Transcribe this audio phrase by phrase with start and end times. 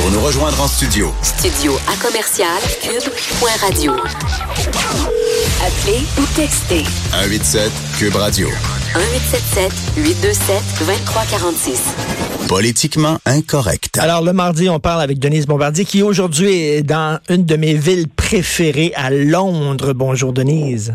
[0.00, 1.08] Pour nous rejoindre en studio.
[1.20, 3.92] Studio à commercial cube.radio.
[5.60, 8.48] Appelez ou textez 187 Cube Radio.
[8.96, 9.68] 1877
[9.98, 12.48] 827 2346.
[12.48, 13.98] Politiquement incorrect.
[13.98, 17.74] Alors, le mardi, on parle avec Denise Bombardier, qui aujourd'hui est dans une de mes
[17.74, 19.92] villes préférées, à Londres.
[19.92, 20.94] Bonjour, Denise.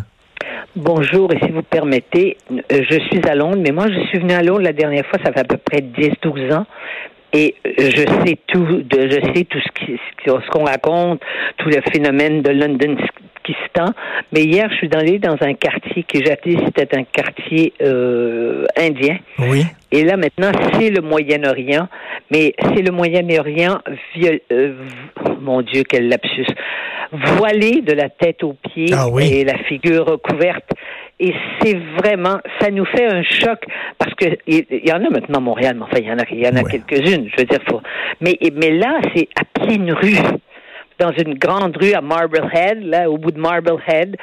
[0.76, 2.58] Bonjour, et si vous permettez, euh,
[2.90, 5.32] je suis à Londres, mais moi, je suis venue à Londres la dernière fois, ça
[5.32, 6.66] fait à peu près 10-12 ans.
[7.34, 11.22] Et je sais tout, de, je sais tout ce qui, ce qu'on raconte,
[11.58, 12.96] tout le phénomène de London.
[14.32, 18.66] Mais hier, je suis allée dans un quartier que j'ai appelé, c'était un quartier euh,
[18.78, 19.18] indien.
[19.40, 19.66] Oui.
[19.92, 21.88] Et là, maintenant, c'est le Moyen-Orient.
[22.32, 23.78] Mais c'est le Moyen-Orient,
[24.52, 24.74] euh,
[25.42, 26.48] mon Dieu, quel lapsus,
[27.12, 29.32] voilé de la tête aux pieds ah oui.
[29.32, 30.72] et la figure recouverte.
[31.20, 33.60] Et c'est vraiment, ça nous fait un choc
[33.98, 36.24] parce que il y, en a maintenant à Montréal, mais enfin il y en a,
[36.30, 36.72] il y en a Ouais.
[36.72, 37.30] quelques-unes.
[37.34, 37.82] Je veux dire, faut,
[38.20, 40.18] mais mais là c'est à pleine rue,
[41.00, 44.18] dans une grande rue à Marblehead, là au bout de Marblehead,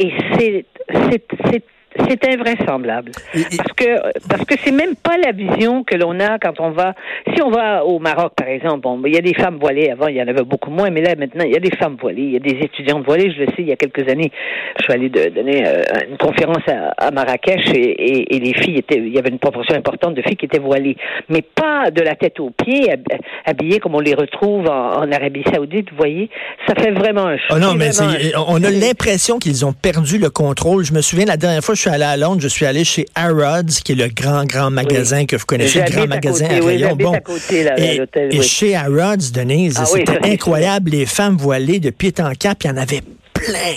[0.00, 0.64] et c'est
[1.10, 1.64] c'est c'est
[2.08, 3.12] c'est invraisemblable.
[3.56, 6.94] Parce que parce que c'est même pas la vision que l'on a quand on va
[7.34, 9.90] si on va au Maroc par exemple bon il y a des femmes voilées.
[9.90, 11.96] Avant il y en avait beaucoup moins mais là maintenant il y a des femmes
[12.00, 12.22] voilées.
[12.22, 14.30] Il y a des étudiantes voilées je le sais il y a quelques années
[14.78, 18.54] je suis allé de, donner euh, une conférence à, à Marrakech et, et, et les
[18.54, 20.96] filles étaient il y avait une proportion importante de filles qui étaient voilées.
[21.28, 23.06] Mais pas de la tête aux pieds hab-
[23.44, 26.30] habillées comme on les retrouve en, en Arabie Saoudite vous voyez?
[26.66, 27.50] Ça fait vraiment un choc.
[27.56, 28.12] Oh non, mais un
[28.48, 30.84] on a l'impression qu'ils ont perdu le contrôle.
[30.84, 33.06] Je me souviens, la dernière fois je suis allé à Londres, je suis allé chez
[33.14, 36.84] Harrods, qui est le grand, grand magasin que vous connaissez, le grand à magasin côté,
[36.84, 37.12] à oui, Bon.
[37.24, 38.44] côté, là, à et, l'hôtel, et oui.
[38.44, 40.90] chez Harrods, Denise, Ah c'était incroyable.
[40.90, 43.02] Les femmes voilées de pied en cap, il y en avait
[43.34, 43.74] plein,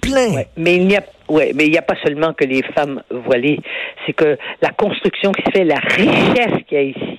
[0.00, 0.34] plein.
[0.34, 3.02] Ouais, mais il n'y a ouais, mais il n'y a pas seulement que les femmes
[3.24, 3.60] voilées,
[4.06, 7.18] c'est que la construction qui se fait, la richesse qu'il y a ici.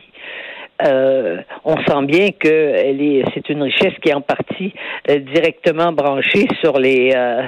[0.85, 2.73] Euh, on sent bien que
[3.34, 4.73] c'est une richesse qui est en partie
[5.09, 7.41] euh, directement branchée sur les, euh,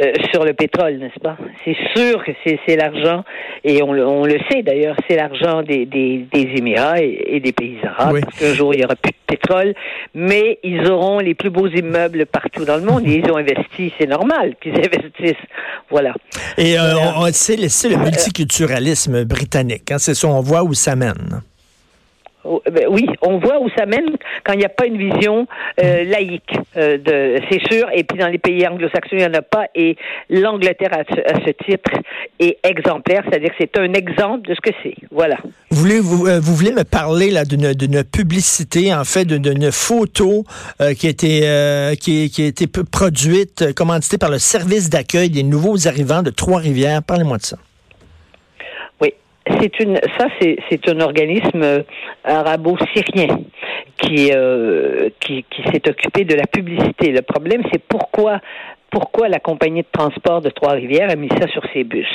[0.00, 1.36] euh, sur le pétrole, n'est-ce pas?
[1.64, 3.24] C'est sûr que c'est, l'argent
[3.64, 7.40] et on, le- on le sait d'ailleurs, c'est l'argent des, des, des Émirats et, et
[7.40, 8.14] des pays arabes.
[8.14, 8.20] Oui.
[8.20, 9.74] Parce qu'un jour il y aura plus de pétrole,
[10.14, 13.06] mais ils auront les plus beaux immeubles partout dans le monde.
[13.06, 15.46] Et ils ont investi, c'est normal qu'ils investissent.
[15.90, 16.12] Voilà.
[16.58, 17.14] Et euh, Voilà.
[17.18, 19.90] on, on- c'est le multiculturalisme britannique.
[19.90, 21.40] hein, c'est ça, on voit où ça mène.
[22.44, 25.46] Oh, ben oui, on voit où ça mène quand il n'y a pas une vision
[25.82, 26.54] euh, laïque.
[26.76, 27.88] euh, c'est sûr.
[27.94, 29.66] Et puis dans les pays anglo-saxons, il n'y en a pas.
[29.74, 29.96] Et
[30.28, 31.90] l'Angleterre, à ce, titre,
[32.38, 34.94] est exemplaire, c'est-à-dire que c'est un exemple de ce que c'est.
[35.10, 35.36] Voilà.
[35.70, 40.44] Vous voulez, euh, vous voulez me parler là d'une, publicité, en fait, d'une, photo
[40.96, 45.88] qui a été qui, qui a été produite, commanditée par le service d'accueil des nouveaux
[45.88, 47.02] arrivants de Trois-Rivières.
[47.02, 47.56] Parlez-moi de ça.
[49.60, 51.82] C'est une, ça, c'est, c'est un organisme euh,
[52.24, 53.40] arabo-syrien
[53.98, 57.12] qui, euh, qui, qui s'est occupé de la publicité.
[57.12, 58.40] Le problème, c'est pourquoi,
[58.94, 62.06] pourquoi la compagnie de transport de Trois-Rivières a mis ça sur ses bus?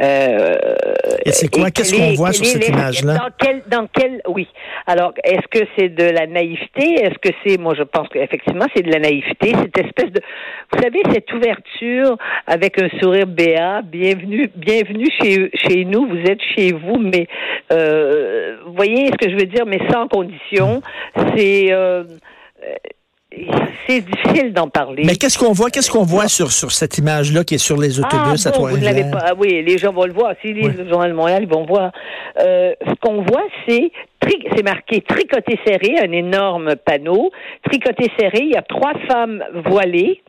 [0.00, 0.56] Euh,
[1.26, 1.70] Et c'est quoi?
[1.70, 3.14] Qu'est-ce qu'on voit sur cette image-là?
[3.14, 4.48] Dans quel, dans quel, oui.
[4.86, 6.86] Alors, est-ce que c'est de la naïveté?
[7.04, 10.20] Est-ce que c'est, moi, je pense qu'effectivement, c'est de la naïveté, cette espèce de,
[10.72, 12.16] vous savez, cette ouverture
[12.46, 17.26] avec un sourire béat, bienvenue, bienvenue chez, chez nous, vous êtes chez vous, mais,
[17.70, 20.80] euh, vous voyez ce que je veux dire, mais sans condition.
[21.36, 22.02] C'est, euh,
[22.64, 22.74] euh,
[23.86, 25.02] c'est difficile d'en parler.
[25.04, 25.70] Mais qu'est-ce qu'on voit?
[25.70, 28.68] Qu'est-ce qu'on voit sur, sur cette image-là qui est sur les autobus ah, à bon,
[28.68, 29.10] vous ne l'avez Trois-Rivières?
[29.10, 29.24] pas.
[29.28, 30.34] Ah oui, les gens vont le voir.
[30.42, 30.84] Si lisent Oui.
[30.84, 31.92] le Journal de Montréal, ils vont voir.
[32.40, 33.90] Euh, ce qu'on voit, c'est
[34.56, 37.30] c'est marqué tricoté serré, un énorme panneau.
[37.64, 40.22] Tricoté serré, il y a trois femmes voilées.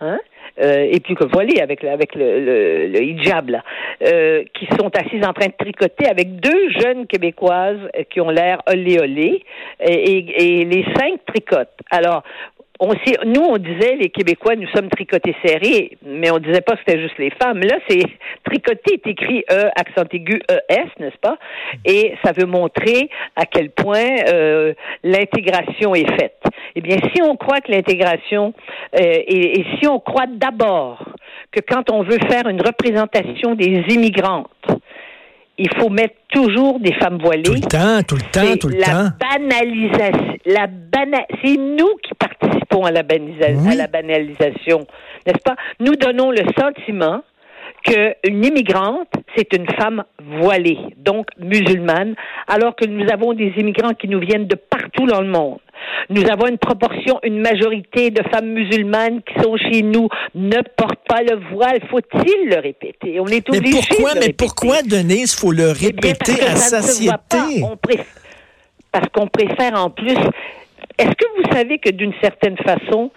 [0.00, 0.18] Hein?
[0.62, 3.62] Euh, et plus que voilées avec avec le, le, le hijab là,
[4.02, 8.62] euh, qui sont assises en train de tricoter avec deux jeunes québécoises qui ont l'air
[8.68, 9.44] olé olé
[9.80, 11.80] et, et, et les cinq tricotent.
[11.90, 12.22] Alors
[12.80, 16.74] on sait, nous, on disait, les Québécois, nous sommes tricotés serrés, mais on disait pas
[16.74, 17.60] que c'était juste les femmes.
[17.60, 18.02] Là, c'est
[18.44, 21.38] tricoté est écrit E, accent aigu, ES, n'est-ce pas?
[21.84, 26.42] Et ça veut montrer à quel point euh, l'intégration est faite.
[26.74, 28.52] Eh bien, si on croit que l'intégration,
[28.94, 31.04] euh, et, si on croit d'abord
[31.52, 34.48] que quand on veut faire une représentation des immigrantes,
[35.58, 37.42] il faut mettre toujours des femmes voilées.
[37.42, 39.08] Tout le temps, tout le temps, tout le la temps.
[39.20, 40.36] banalisation.
[40.46, 43.72] La bana- c'est nous qui participons à la, banalisa- Oui.
[43.72, 44.86] à la banalisation,
[45.26, 45.56] n'est-ce pas?
[45.80, 47.22] Nous donnons le sentiment
[47.84, 50.04] qu'une immigrante, c'est une femme
[50.40, 52.14] voilée, donc musulmane,
[52.48, 55.58] alors que nous avons des immigrants qui nous viennent de partout dans le monde.
[56.10, 61.04] Nous avons une proportion, une majorité de femmes musulmanes qui sont chez nous, ne portent
[61.08, 61.78] pas le voile.
[61.90, 63.18] Faut-il le répéter?
[63.20, 66.32] On est Mais obligé pourquoi, de le mais pourquoi, Denise, faut le Eh bien, répéter
[66.40, 67.62] parce que à satiété?
[67.62, 67.76] On
[68.92, 70.16] Parce qu'on préfère en plus.
[70.98, 73.10] Est-ce que vous savez que d'une certaine façon,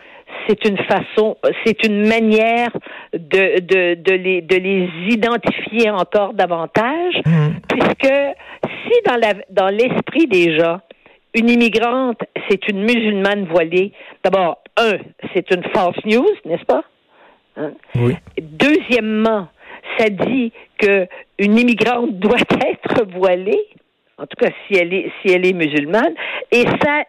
[0.48, 2.70] c'est une façon, c'est une manière
[3.14, 7.54] de, de, de, les, de les identifier encore davantage, Hmm.
[7.68, 8.14] puisque
[8.84, 10.80] si dans la, dans l'esprit des gens,
[11.34, 13.94] une immigrante, c'est une musulmane voilée,
[14.24, 14.98] d'abord, un,
[15.34, 16.84] c'est une false news, n'est-ce pas?
[17.58, 17.72] Hein?
[17.96, 18.16] Oui.
[18.42, 19.48] Deuxièmement,
[19.98, 23.68] ça dit que une immigrante doit être voilée,
[24.18, 26.14] en tout cas si elle est si elle est musulmane,
[26.52, 27.04] et ça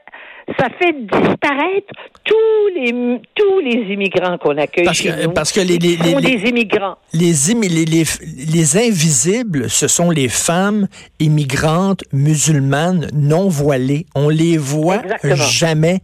[0.58, 1.92] ça fait disparaître
[2.24, 2.92] tous les
[3.34, 5.30] tous les immigrants qu'on accueille Parce chez que- nous.
[5.32, 6.96] parce que les- les- sont les- des immigrants.
[7.12, 10.86] Les, invisibles, ce sont les femmes
[11.18, 14.06] immigrantes musulmanes non voilées.
[14.14, 15.36] On les voit Exactement.
[15.36, 16.00] jamais.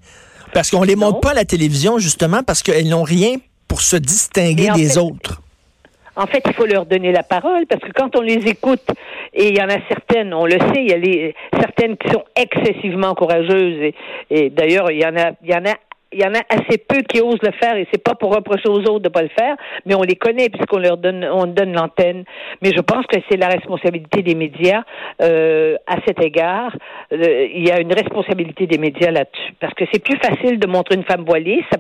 [0.55, 1.07] Parce qu'on les Non.
[1.07, 3.37] montre pas à la télévision, justement, parce qu'elles n'ont rien
[3.69, 5.43] pour se distinguer des fait- autres.
[6.17, 8.87] En fait, il faut leur donner la parole parce que quand on les écoute,
[9.35, 12.09] et il y en a certaines, on le sait, il y a les, certaines qui
[12.11, 13.93] sont excessivement courageuses
[14.31, 15.75] et, d'ailleurs il y en a, il y en a,
[16.17, 18.69] il y en a assez peu qui osent le faire et c'est pas pour reprocher
[18.69, 21.75] aux autres de pas le faire, mais on les connaît puisqu'on leur donne, on donne
[21.75, 22.25] l'antenne.
[22.63, 24.83] Mais je pense que c'est la responsabilité des médias
[25.21, 26.75] euh, à cet égard.
[27.13, 30.67] Euh, il y a une responsabilité des médias là-dessus parce que c'est plus facile de
[30.67, 31.79] montrer une femme voilée, ça,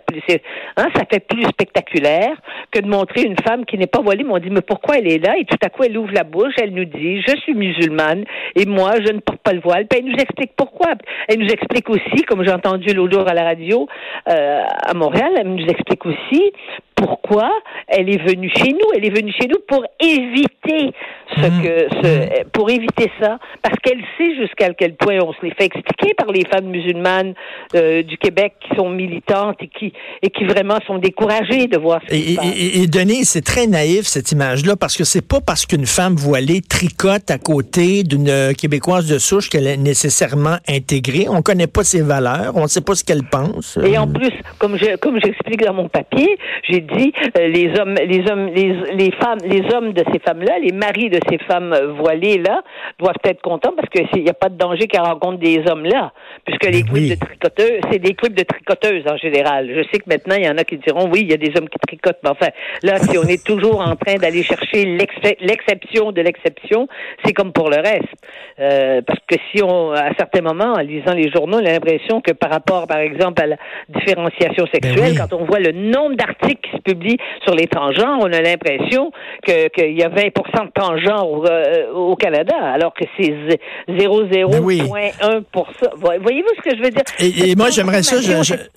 [0.77, 2.37] hein, ça fait plus spectaculaire
[2.71, 4.25] que de montrer une femme qui n'est pas voilée.
[4.25, 5.38] Mais on dit mais pourquoi elle est là?
[5.38, 8.25] Et tout à coup elle ouvre la bouche, elle nous dit je suis musulmane
[8.55, 9.87] et moi je ne porte pas le voile.
[9.87, 10.93] Puis elle nous explique pourquoi.
[11.29, 13.88] Elle nous explique aussi, comme j'ai entendu l'autre jour à la radio
[14.26, 16.52] à Montréal, elle nous explique aussi
[16.97, 17.51] pourquoi
[17.89, 18.91] elle est venue chez nous.
[18.97, 20.93] Elle est venue chez nous pour éviter
[21.37, 25.53] ce que, ce, pour éviter ça, parce qu'elle sait jusqu'à quel point on se les
[25.53, 27.35] fait expliquer par les femmes musulmanes
[27.75, 32.01] euh, du Québec qui sont militantes et qui et qui vraiment sont découragées de voir
[32.09, 35.41] ce Et, et, et, et Denise, c'est très naïf cette image-là parce que c'est pas
[35.41, 41.27] parce qu'une femme voilée tricote à côté d'une Québécoise de souche qu'elle est nécessairement intégrée.
[41.29, 43.79] On connaît pas ses valeurs, on sait pas ce qu'elle pense.
[43.85, 46.39] Et en plus, comme je comme j'explique dans mon papier,
[46.69, 50.59] j'ai dit euh, les hommes, les hommes, les, les femmes, les hommes de ces femmes-là,
[50.61, 52.62] les maris de ces femmes euh, voilées là,
[52.99, 55.85] doivent être contents parce que il n'y a pas de danger qu'elles rencontrent des hommes
[55.85, 56.12] là,
[56.44, 57.11] puisque les oui.
[57.11, 59.69] de tricoteuses, c'est des clips de tricoteuses en général.
[59.75, 61.53] Je sais que maintenant il y en a qui diront oui, il y a des
[61.56, 62.49] hommes qui tricotent, mais enfin
[62.83, 66.88] là, si on est toujours en train d'aller chercher l'exce- l'exception de l'exception,
[67.25, 68.15] c'est comme pour le reste,
[68.59, 72.21] Euh, parce que si on, à certains moments, en lisant les journaux, on a l'impression
[72.23, 73.56] que par rapport, par exemple, à la
[73.88, 75.29] différenciation sexuelle, Ben oui.
[75.31, 79.11] quand on voit le nombre d'articles se publient sur les transgenres, on a l'impression
[79.46, 83.61] que qu'il y a 20 de transgenres au, euh, au Canada, alors que c'est zé-
[83.88, 84.49] 0,01%.
[84.50, 84.82] Ben oui.
[84.82, 87.02] Voy- Voyez-vous ce que je veux dire?
[87.19, 88.17] Et, et moi, j'aimerais ça,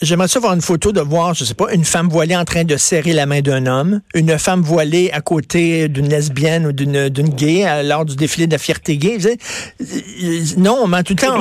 [0.01, 2.63] j'aimerais ça voir une photo de voir, je sais pas, une femme voilée en train
[2.63, 7.29] de serrer la main d'un homme, une femme voilée à côté d'une lesbienne ou d'une
[7.29, 9.15] gay à- lors du défilé de la fierté gay.
[9.17, 9.37] Vous savez,
[9.81, 11.37] euh, Non, mais en tout Eh temps,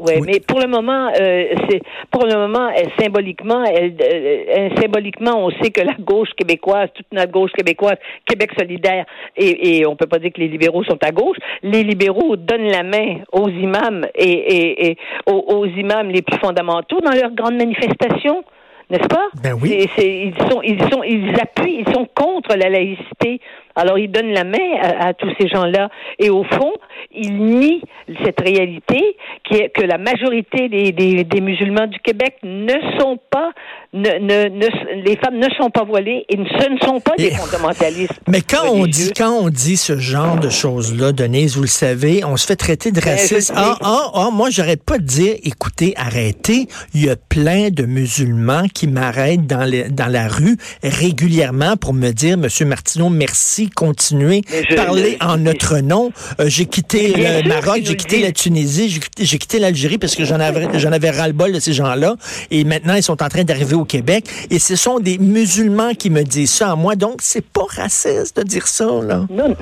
[0.00, 0.26] Ouais, Oui.
[0.26, 5.44] mais pour le moment, euh, c'est pour le moment, elle, symboliquement, elle, euh, elle- symboliquement,
[5.44, 9.04] on sait que la gauche québécoise, toute notre gauche québécoise, Québec solidaire,
[9.36, 11.36] et, et on peut pas dire que les libéraux sont à gauche.
[11.62, 16.38] Les libéraux donnent la main aux imams et, et, et aux, aux imams les plus
[16.38, 18.42] fondamentaux dans leurs grandes manifestations.
[18.90, 19.28] N'est-ce pas?
[19.42, 19.68] Ben oui.
[19.70, 23.40] C'est- c'est- ils sont, ils sont, ils appuient, ils sont contre la laïcité.
[23.76, 25.88] Alors ils donnent la main à, à tous ces gens-là.
[26.18, 26.72] Et au fond,
[27.12, 27.82] ils nient
[28.24, 33.16] cette réalité qui est que la majorité des, des, des musulmans du Québec ne sont
[33.30, 33.52] pas,
[33.92, 37.24] ne, ne, ne- les femmes ne sont pas voilées et ce ne sont pas des
[37.26, 38.12] Et- fondamentalistes.
[38.28, 42.24] mais quand on dit quand on dit ce genre de choses-là, Denise, vous le savez,
[42.24, 43.52] on se fait traiter de Ben, raciste.
[43.56, 46.68] Ah, ah, ah, moi, j'arrête pas de dire, écoutez, arrêtez.
[46.94, 51.92] Il y a plein de musulmans qui m'arrêtent dans, les- dans la rue régulièrement pour
[51.94, 54.42] me dire, Monsieur Martineau, merci, continuez,
[54.76, 56.12] parlez en notre nom.
[56.38, 60.14] Euh, j'ai quitté le Maroc, j'ai quitté la Tunisie, j'ai quitté, j'ai quitté l'Algérie parce
[60.14, 62.14] que j'en avais, j'en avais ras-le-bol de ces gens-là.
[62.50, 64.24] Et maintenant, ils sont en train d'arriver au Québec.
[64.50, 66.94] Et ce sont des musulmans qui me disent ça à moi.
[66.96, 69.26] Donc, c'est pas raciste de dire ça, là.
[69.30, 69.56] Non.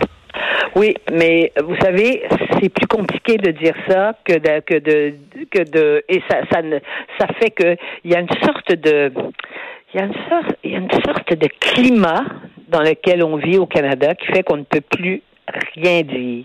[0.77, 2.23] Oui, mais vous savez,
[2.61, 4.61] c'est plus compliqué de dire ça que de
[5.51, 6.79] que de et ça ça ne
[7.19, 9.11] ça fait que il y a une sorte de
[9.93, 12.25] il y a une sorte il y a une sorte de climat
[12.69, 15.23] dans lequel on vit au Canada qui fait qu'on ne peut plus
[15.75, 16.45] rien dire.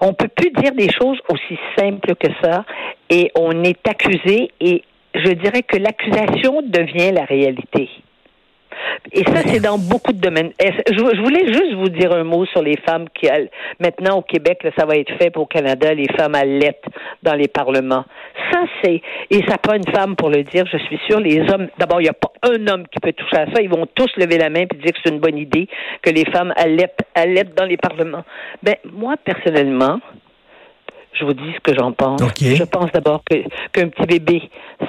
[0.00, 2.64] On peut plus dire des choses aussi simples que ça
[3.10, 4.82] et on est accusé et
[5.14, 7.88] je dirais que l'accusation devient la réalité.
[9.12, 10.50] Et ça, c'est dans beaucoup de domaines.
[10.58, 13.28] Je, voulais juste vous dire un mot sur les femmes qui,
[13.78, 16.84] maintenant au Québec, là, ça va être fait pour au Canada, les femmes allaitent
[17.22, 18.04] dans les parlements.
[18.50, 21.68] Ça, c'est, et ça pas une femme pour le dire, je suis sûre, les hommes,
[21.78, 23.60] d'abord, il n'y a pas un homme qui peut toucher à ça.
[23.60, 25.68] Ils vont tous lever la main et dire que c'est une bonne idée
[26.02, 28.24] que les femmes allaitent, allaitent dans les parlements.
[28.62, 30.00] Ben, moi, personnellement,
[31.14, 32.20] je vous dis ce que j'en pense.
[32.40, 33.36] Je pense d'abord que
[33.72, 34.42] qu'un petit bébé,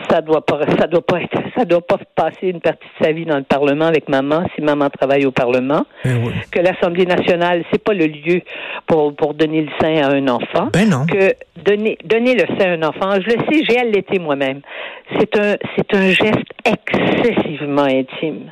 [0.10, 3.12] ça doit pas, ça doit pas être, ça doit pas passer une partie de sa
[3.12, 5.86] vie dans le Parlement avec maman si maman travaille au Parlement.
[6.04, 6.16] Ben
[6.52, 8.42] que l'Assemblée nationale, c'est pas le lieu
[8.88, 10.70] pour pour donner le sein à un enfant.
[10.74, 11.06] Ben non.
[11.06, 14.62] Que donner donner le sein à un enfant, je le sais, j'ai allaité moi-même.
[15.20, 18.52] C'est un c'est un geste excessivement intime.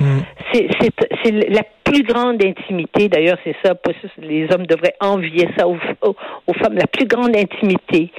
[0.00, 0.20] Mm.
[0.52, 3.08] C'est la plus grande intimité.
[3.08, 3.74] D'ailleurs, c'est ça.
[4.18, 5.76] Les hommes devraient envier ça aux,
[6.54, 6.74] femmes.
[6.74, 8.10] La plus grande intimité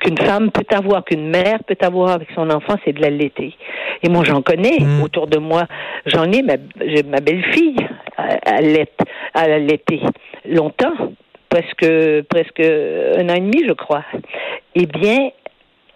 [0.00, 3.54] qu'une femme peut avoir, qu'une mère peut avoir avec son enfant, c'est de l'allaiter.
[4.02, 5.02] Et moi, j'en connais mm.
[5.02, 5.64] autour de moi.
[6.06, 6.42] J'en ai.
[6.42, 6.54] Ma,
[7.06, 7.76] ma belle-fille
[8.16, 8.28] à,
[9.34, 10.00] à l'allaiter
[10.48, 10.94] longtemps,
[11.48, 11.90] presque
[12.28, 14.04] presque un an et demi, je crois.
[14.74, 15.30] Eh bien,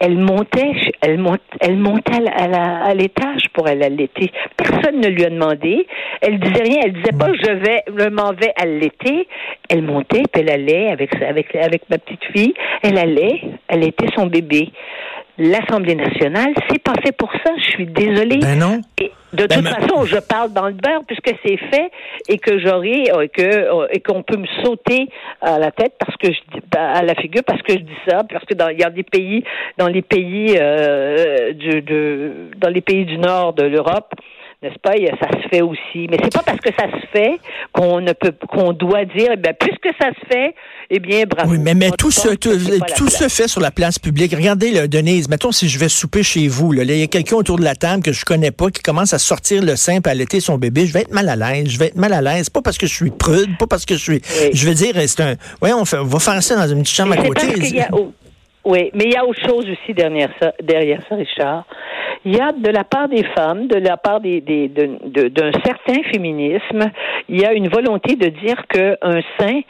[0.00, 4.31] elle montait, elle, monte, elle montait à l'étage pour aller allaiter.
[4.57, 5.87] Personne ne lui a demandé.
[6.21, 6.81] Elle disait rien.
[6.85, 9.26] Elle disait pas je vais, je m'en vais allaiter.
[9.69, 12.55] Elle montait, puis elle allait avec avec avec ma petite fille.
[12.83, 14.71] Elle allait, elle était son bébé
[15.38, 17.52] l'Assemblée nationale, c'est pas fait pour ça.
[17.59, 18.38] Je suis désolée.
[18.38, 18.80] Ben non.
[19.00, 21.90] Et de ben, toute façon, je parle dans le beurre puisque c'est fait
[22.28, 25.09] et que j'aurai euh, que euh, et qu'on peut me sauter
[25.42, 26.38] à la tête parce que je
[26.73, 28.90] ben, à la figure parce que je dis ça parce que dans il y a
[28.90, 29.45] des pays
[29.76, 34.14] dans les pays euh, du, de dans les pays du nord de l'Europe
[34.62, 34.93] n'est-ce pas?
[35.21, 36.09] Ça se fait aussi.
[36.11, 37.38] Mais c'est pas parce que ça se fait
[37.73, 40.55] qu'on ne peut qu'on doit dire, eh bien, puisque ça se fait,
[40.91, 41.53] eh bien, bravo.
[41.53, 44.35] Oui, mais, mais tout, se, tout, se fait sur la place publique.
[44.35, 47.37] Regardez, là, Denise, mettons si je vais souper chez vous, là, il y a quelqu'un
[47.37, 50.09] autour de la table que je connais pas qui commence à sortir le sein et
[50.09, 51.69] à allaiter son bébé, je vais être mal à l'aise.
[51.69, 52.50] Je vais être mal à l'aise.
[52.50, 54.21] Pas parce que je suis prude, pas parce que je suis.
[54.53, 55.35] Je veux dire, c'est un.
[55.62, 57.47] Ouais, on, fait, on va faire ça dans une petite chambre à côté.
[58.65, 61.65] Oui, mais il y a autre chose aussi derrière ça, derrière ça, Richard.
[62.25, 66.03] Il y a de la part des femmes, de la part des, des d'un certain
[66.13, 66.91] féminisme,
[67.29, 69.61] il y a une volonté de dire qu'un sein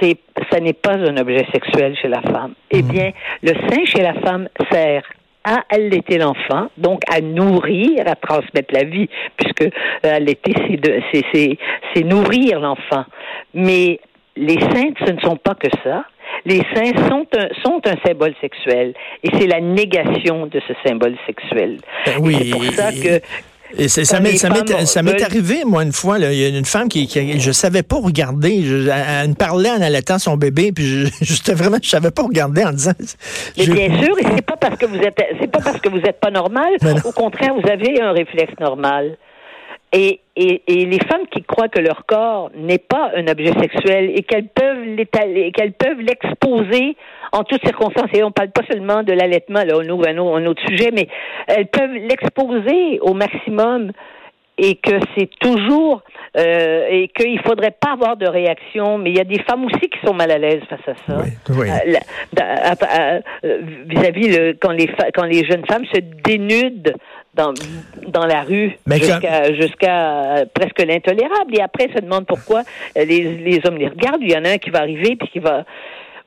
[0.00, 0.18] c'est
[0.50, 2.54] ça n'est pas un objet sexuel chez la femme.
[2.70, 2.88] Eh mhm.
[2.88, 3.10] bien,
[3.42, 5.02] le sein chez la femme sert
[5.44, 10.52] à allaiter l'enfant, donc à nourrir, à transmettre la vie, puisque euh, allaiter,
[11.12, 11.58] c'est,
[11.94, 13.04] c'est nourrir l'enfant.
[13.54, 14.00] Mais
[14.34, 16.04] les seins, ce ne sont pas que ça
[16.44, 21.16] les seins sont un, sont un symbole sexuel et c'est la négation de ce symbole
[21.26, 21.78] sexuel.
[22.06, 23.20] Ben oui, c'est pour ça que
[23.78, 27.06] et ça m'est ça m'est arrivé moi une fois il y a une femme qui,
[27.06, 31.52] qui je savais pas regarder je, elle me parlait en allaitant son bébé puis je,
[31.52, 32.92] vraiment je savais pas regarder en disant
[33.58, 35.98] Mais bien sûr et c'est pas parce que vous êtes c'est pas parce que vous
[35.98, 36.76] êtes pas normal.
[37.04, 39.16] Au contraire vous avez un réflexe normal
[39.96, 44.12] et, et, et, les femmes qui croient que leur corps n'est pas un objet sexuel
[44.14, 46.96] et qu'elles peuvent l'étaler, qu'elles peuvent l'exposer
[47.32, 50.62] en toutes circonstances, et on parle pas seulement de l'allaitement, là, on ouvre un, autre
[50.68, 51.08] sujet, mais
[51.46, 53.92] elles peuvent l'exposer au maximum
[54.58, 56.02] et que c'est toujours
[56.36, 59.88] euh, et qu'il faudrait pas avoir de réaction, mais il y a des femmes aussi
[59.88, 61.22] qui sont mal à l'aise face à ça.
[61.50, 66.92] Oui, euh, euh, vis-à-vis le, quand les quand les jeunes femmes se dénudent
[67.36, 67.52] dans,
[68.08, 72.62] dans la rue jusqu'à jusqu'à presque l'intolérable et après se demande pourquoi
[72.96, 74.22] les, les hommes les regardent.
[74.22, 75.64] Il y en a un qui va arriver puis qui va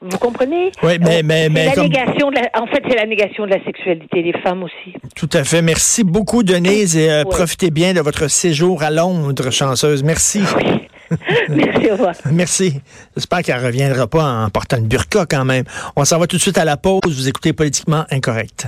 [0.02, 0.72] vous comprenez?
[0.82, 3.62] Oui, mais, mais, mais la négation de la, en fait, c'est la négation de la
[3.66, 4.94] sexualité des femmes aussi.
[5.16, 5.62] Tout à fait.
[5.62, 10.02] Merci beaucoup, Denise, et euh, profitez bien de votre séjour à Londres, chanceuse.
[10.04, 10.42] Merci.
[10.56, 10.64] Oui.
[11.50, 12.14] Merci, au revoir.
[12.32, 12.82] Merci.
[13.16, 15.66] J'espère qu'elle ne reviendra pas en portant une burqa quand même.
[15.98, 17.02] On s'en va tout de suite à la pause.
[17.06, 18.68] Vous écoutez Politiquement Incorrect.